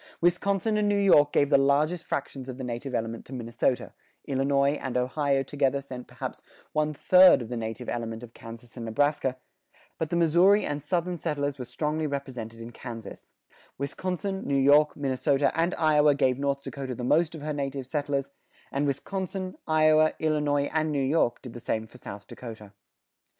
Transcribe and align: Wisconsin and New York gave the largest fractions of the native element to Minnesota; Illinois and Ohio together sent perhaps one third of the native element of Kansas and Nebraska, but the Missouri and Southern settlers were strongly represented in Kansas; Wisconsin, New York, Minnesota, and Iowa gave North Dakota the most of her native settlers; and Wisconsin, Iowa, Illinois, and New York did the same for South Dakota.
Wisconsin 0.19 0.77
and 0.77 0.89
New 0.89 0.97
York 0.97 1.31
gave 1.31 1.49
the 1.51 1.59
largest 1.59 2.05
fractions 2.05 2.49
of 2.49 2.57
the 2.57 2.63
native 2.63 2.95
element 2.95 3.23
to 3.23 3.33
Minnesota; 3.33 3.93
Illinois 4.25 4.71
and 4.81 4.97
Ohio 4.97 5.43
together 5.43 5.79
sent 5.79 6.07
perhaps 6.07 6.41
one 6.73 6.91
third 6.91 7.39
of 7.39 7.49
the 7.49 7.55
native 7.55 7.87
element 7.87 8.23
of 8.23 8.33
Kansas 8.33 8.75
and 8.75 8.87
Nebraska, 8.87 9.37
but 9.99 10.09
the 10.09 10.15
Missouri 10.15 10.65
and 10.65 10.81
Southern 10.81 11.17
settlers 11.17 11.59
were 11.59 11.65
strongly 11.65 12.07
represented 12.07 12.59
in 12.59 12.71
Kansas; 12.71 13.29
Wisconsin, 13.77 14.41
New 14.43 14.57
York, 14.57 14.97
Minnesota, 14.97 15.51
and 15.53 15.75
Iowa 15.75 16.15
gave 16.15 16.39
North 16.39 16.63
Dakota 16.63 16.95
the 16.95 17.03
most 17.03 17.35
of 17.35 17.43
her 17.43 17.53
native 17.53 17.85
settlers; 17.85 18.31
and 18.71 18.87
Wisconsin, 18.87 19.55
Iowa, 19.67 20.13
Illinois, 20.17 20.71
and 20.73 20.91
New 20.91 20.99
York 21.03 21.43
did 21.43 21.53
the 21.53 21.59
same 21.59 21.85
for 21.85 21.99
South 21.99 22.25
Dakota. 22.25 22.73